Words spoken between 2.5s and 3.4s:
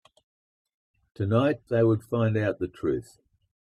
the truth.